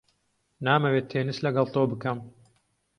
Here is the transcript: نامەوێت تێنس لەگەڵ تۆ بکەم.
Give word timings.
نامەوێت 0.65 1.05
تێنس 1.11 1.37
لەگەڵ 1.45 1.67
تۆ 1.73 1.81
بکەم. 1.91 2.19